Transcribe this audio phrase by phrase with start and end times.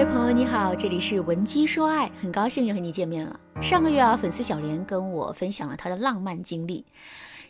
[0.00, 3.38] 位朋友你好，这里是文姬说爱，很高兴又和你见面了。
[3.60, 6.86] 上个月啊，粉丝小莲跟我分享了她的浪漫经历。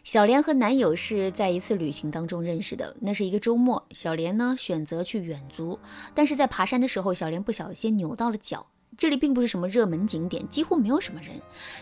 [0.02, 3.86] 小莲和男友是在一次旅行当中认识的，那是一个周末。
[3.92, 5.78] 小莲呢选择去远足，
[6.12, 8.66] 但是在爬山的时候，小莲不小心扭到了脚。
[8.98, 11.30] 这里并不是什么热门景点，几乎没有什么人，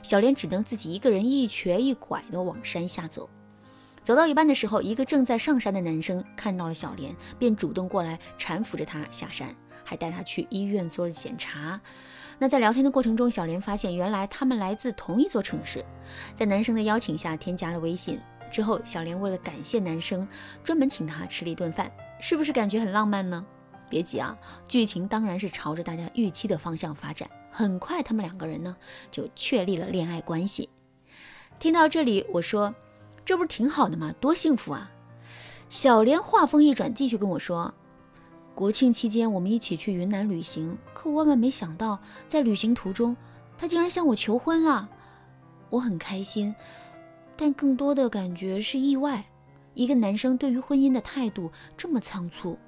[0.02, 3.30] 小莲只能自己一个人一瘸一拐地往山下走。
[4.04, 9.48] 走到一半的时候，一个正在上山的男生看到了小莲，便主动过来搀扶着她下山。
[9.88, 11.80] 还带他去医院做了检查。
[12.38, 15.82] 那在聊天的过程中，小莲发现原来他们来自同一座城市。
[16.34, 18.20] 在男生的邀请下，添加了微信
[18.52, 20.28] 之后，小莲为了感谢男生，
[20.62, 21.90] 专门请他吃了一顿饭。
[22.20, 23.42] 是不是感觉很浪漫呢？
[23.88, 24.36] 别急啊，
[24.68, 27.26] 剧情当然是朝着大家预期的方向发展。
[27.50, 28.76] 很快，他们两个人呢
[29.10, 30.68] 就确立了恋爱关系。
[31.58, 32.74] 听到这里，我说
[33.24, 34.14] ：“这不是挺好的吗？
[34.20, 34.90] 多幸福啊！”
[35.70, 37.74] 小莲话锋一转，继续跟我说。
[38.58, 41.96] 国庆期间，我们一起去云南旅行，可万万没想到，
[42.26, 43.16] 在旅行途中，
[43.56, 44.88] 他竟然向我求婚了。
[45.70, 46.52] 我很开心，
[47.36, 49.24] 但更多的感觉是意外。
[49.74, 52.58] 一个男生对于婚姻的态度这么仓促，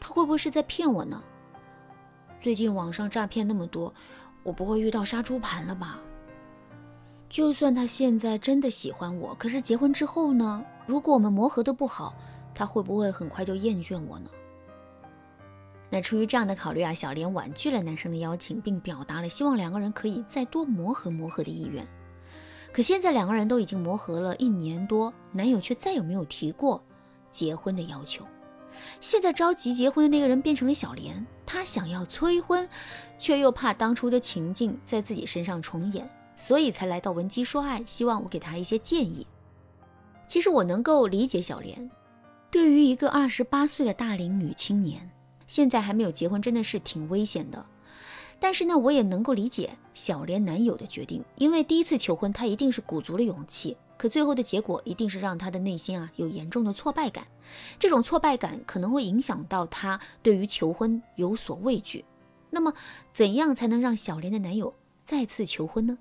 [0.00, 1.22] 他会不会是在骗我呢？
[2.40, 3.94] 最近网上诈骗那么多，
[4.42, 6.00] 我不会遇到杀猪盘了吧？
[7.28, 10.64] 就算他现在真的喜欢我，可是结婚之后呢？
[10.86, 12.16] 如果我们磨合的不好，
[12.52, 14.28] 他会不会很快就厌倦我呢？
[15.92, 21.86] 那出于这样的考虑啊，小莲婉拒了男生的邀请，并表达了希望两个人可以再多磨合磨合的意愿。
[22.72, 26.80] 可现在两个人都已经磨合了一年多，男友却再也没有提过
[27.28, 28.24] 结婚的要求。
[29.00, 32.68] 现在着急结婚的那个人变成了小莲，她想要催婚，
[33.18, 39.26] 却又怕当初的情境在自己身上重演，所以才来到文姬说爱，希望我给她一些建议。
[40.28, 41.90] 其实我能够理解小莲，
[42.48, 45.10] 对于一个二十八岁的大龄女青年。
[45.50, 47.66] 现在还没有结婚，真的是挺危险的。
[48.38, 57.26] 但是呢，我也能够理解小莲男友的决定，因为第一次求婚，他一定是鼓足了勇气，可最后的结果一定是让他的内心啊有严重的挫败感。
[57.80, 62.04] 这种挫败感可能会影响到他对于求婚有所畏惧。
[62.48, 62.72] 那么，
[63.12, 64.72] 怎样才能让小莲的男友
[65.04, 65.98] 再次求婚呢？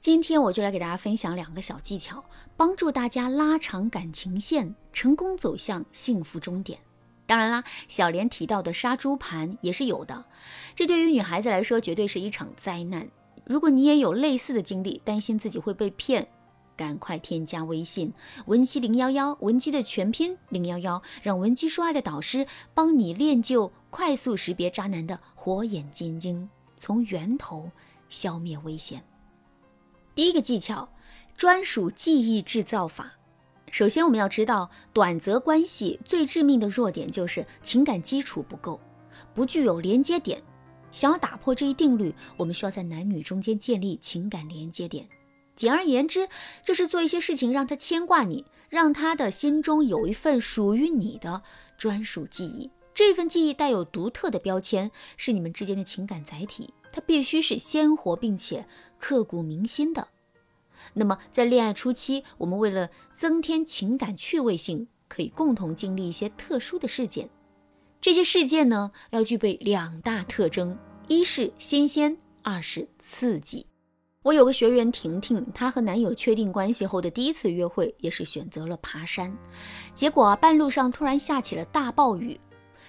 [0.00, 2.24] 今天我就来给大家分享两个小技巧，
[2.56, 6.80] 帮助大家拉长感情线，成功走向幸福终点。
[7.30, 10.24] 当然啦，小莲提到的杀猪盘也是有的，
[10.74, 13.08] 这对于女孩子来说绝对是一场灾难。
[13.44, 16.26] 如果你也有类似的经历，担心自己会被骗，
[16.76, 18.12] 赶快添加微信
[18.46, 27.70] 文姬零幺幺，文姬的全拼零幺幺，让文姬说爱的导师帮你练就快速识别渣男的火眼金睛，从源头
[28.08, 29.04] 消灭危险。
[30.16, 30.88] 第一个技巧，
[31.36, 33.19] 专属记忆制造法。
[33.70, 38.80] 首先，我们要知道，短则关系最致命的弱点就是情感基础不够，
[39.32, 40.42] 不具有连接点。
[40.90, 45.08] 想要打破这一定律，我们需要在男女中间建立情感连接点。
[45.54, 46.28] 简而言之，
[46.64, 51.42] 就是做一些事情让他牵挂你，让他的心中有一份属于你的
[51.78, 52.70] 专属记忆。
[52.92, 58.66] 这份记忆带有独特的标签，是你们之间的情感载体，它必须是鲜活并且
[58.98, 60.08] 刻骨铭心的。
[60.94, 67.28] 那么，在恋爱初期，我们为了增添情感趣味性，可以共同经历一些特殊的事件。
[68.00, 70.76] 这些事件呢，要具备两大特征：
[71.06, 73.66] 一是新鲜，二是刺激。
[74.22, 79.34] 我有个学员婷婷，她和男友确定关系后的第一次约会，也是选择了爬山。
[79.94, 82.38] 结果啊，半路上突然下起了大暴雨，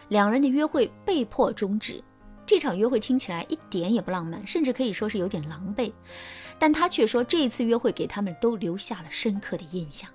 [0.09, 2.03] 两人的约会被迫终止。
[2.51, 5.93] 这场约会听起来一点也不浪漫，甚至可以说是有点狼狈。
[6.59, 10.09] 但他却说，这一次约会给他们都留下了深刻的印象，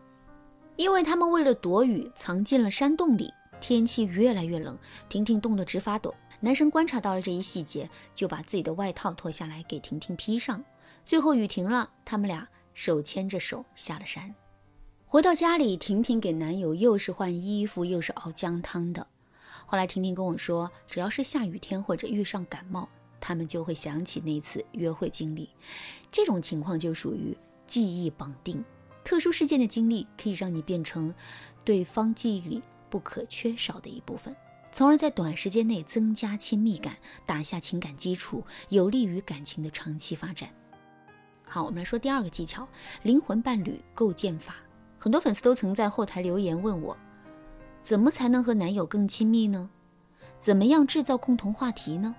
[0.76, 3.32] 因为他们为了躲雨，藏进了山洞里。
[3.58, 4.76] 天气越来越冷，
[5.08, 6.14] 婷婷冻得直发抖。
[6.38, 10.62] 男生观察到了这一细节，就把自己的外套脱下来给婷婷披上。
[11.06, 14.34] 最后雨停了，他们俩手牵着手下了山。
[15.06, 19.06] 回到家里，婷婷给男友又是换衣服，又是熬姜汤的。
[19.66, 22.88] 后来婷婷跟我说，只要是下雨天或者遇上感冒。
[23.18, 25.48] 他们就会想起那次约会经历，
[26.12, 27.36] 这种情况就属于
[27.66, 28.64] 记忆绑定。
[29.02, 31.12] 特殊事件的经历可以让你变成
[31.64, 34.36] 对方记忆里不可缺少的一部分，
[34.70, 40.48] 从而在短时间内增加亲密感，打下情感基础，有利于感情的长期发展。
[41.44, 42.68] 好，我们来说第二个技巧——
[43.02, 44.56] 灵魂伴侣构建法。
[44.98, 46.96] 很多粉丝都曾在后台留言问我，
[47.86, 49.70] 怎么才能和男友更亲密呢？
[50.40, 52.16] 怎么样制造共同话题呢？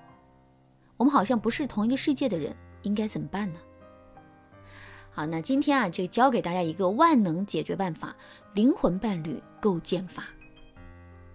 [0.96, 3.60] 我们好像不是同一个世界的人，应该怎么办呢？
[5.12, 8.16] 好，那今天啊，就教给大家一个万能解决办法——
[8.56, 10.30] 灵魂伴侣构建法。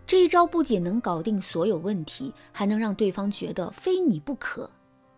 [0.06, 4.70] 这一招不仅能搞定所有问题，还能让对方觉得非你不可。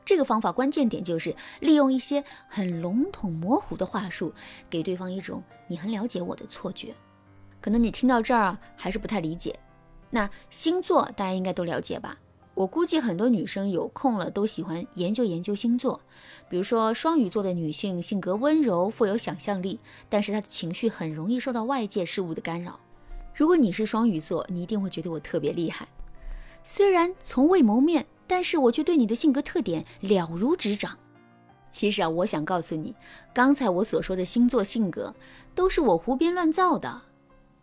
[0.05, 4.35] 这个方法关键点就是利用一些很笼统模糊的话术，
[4.69, 6.93] 给对方一种你很了解我的错觉。
[7.65, 9.59] 可能你听到这儿还是不太理解。
[10.11, 12.15] 那星座大家应该都了解吧？
[12.53, 15.99] 我估计很多女生有空了都喜欢研究研究星座。
[16.51, 19.81] 比如说双鱼座的女性性格温柔，富有想象力，
[20.11, 22.79] 但是她的情绪很容易受到外界事物的干扰。
[23.35, 25.89] 如果你是双鱼座，你一定会觉得我特别厉害。
[26.65, 28.05] 虽然从未谋面。
[28.27, 30.99] 但是我却对你的性格特点了如指掌。
[31.71, 32.95] 其实啊，我想告诉你，
[33.35, 35.15] 刚才我所说的星座性格
[35.55, 37.03] 都是我胡编乱造的。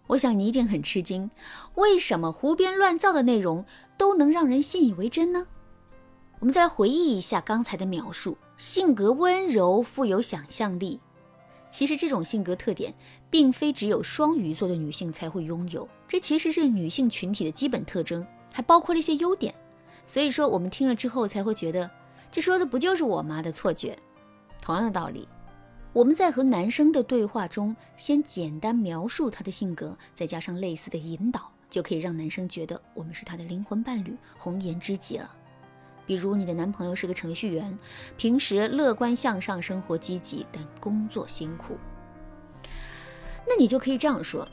[0.08, 1.30] 我想你一定很吃惊，
[1.76, 3.66] 为什么胡编乱造的内容
[3.98, 5.48] 都能让人信以为真呢？
[6.40, 11.00] 我们再来回忆一下刚才的描述：性格温柔，富有想象力。
[11.70, 12.94] 其实这种性格特点，
[13.30, 19.56] 并非只有双鱼座的女性才会拥有，这其实是女性群体的基本特征，还包括了一些优点。
[20.06, 21.90] 所以说，我们听了之后才会觉得，
[22.30, 23.98] 这说的不就是我妈的错觉？
[24.62, 25.30] 同样的道理，
[25.94, 35.30] 我们在和男生的对话中，先简单描述他的性格，再加上类似的引导，就可以让男生觉得我们是他的灵魂伴侣、红颜知己了。
[36.06, 37.78] 比如，你的男朋友是个程序员，
[38.16, 41.76] 平时乐观向上，生活积极，但工作辛苦，
[43.46, 44.48] 那你就可以这样说。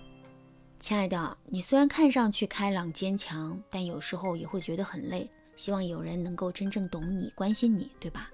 [0.80, 5.30] 亲爱的，你虽然看上去开朗坚强，但有时候也会觉得很累。
[5.54, 8.30] 希望有人能够真正懂你、关心你，对吧？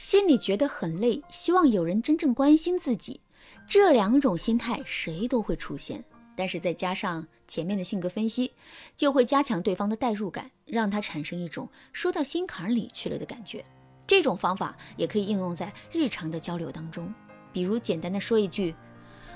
[0.00, 3.20] 心里觉得很累，希望有人真正关心自己，
[3.66, 6.02] 这两种心态谁都会出现。
[6.34, 8.50] 但是再加上前面的性格分析，
[8.96, 13.62] 就会加强对方的代入感，让他产生一种说到心坎里去了的感觉。
[14.06, 17.12] 这种方法也可以应用在日常的交流当中，
[17.52, 18.74] 比如简单的说一句：“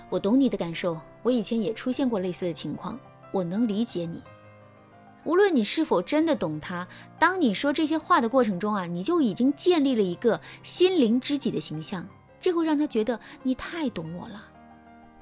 [0.08, 2.98] 我懂你的感受，我以前也出现过类似的情况，
[3.32, 4.22] 我能理解你。”
[5.24, 6.86] 无论你是否真的懂他，
[7.18, 12.06] 当你说这些话的过程中啊，你就已经建立了一个心灵知己的形象，
[12.38, 14.44] 这会让他觉得你太懂我了。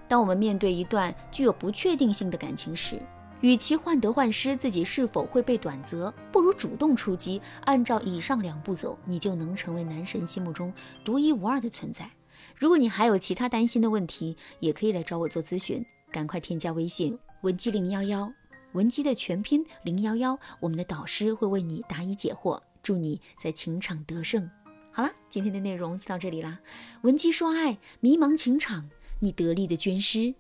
[0.08, 3.00] 当我们面对一段具有不确定性的感情时，
[3.40, 7.40] 与其患得患失，自己是否会被短择，不如主动出击。
[7.64, 10.72] 按照以上两步走，你就能成为男神心目中
[11.05, 12.10] 独一无二的存在。
[12.56, 18.32] 如果你还有其他担心的问题，也可以来找我做咨询，赶快添加微信文姬零幺幺。
[18.72, 24.50] 文姬的全拼零幺幺，我们的导师会为你答疑解惑，祝你在情场得胜。
[24.90, 26.60] 好啦，今天的内容就到这里啦。
[27.02, 28.90] 文姬说爱，迷茫情场，
[29.20, 30.34] 你得力的军师。